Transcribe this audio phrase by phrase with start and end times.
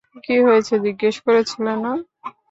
[0.23, 1.91] কী হয়েছে জিজ্ঞেস করেছিলে না?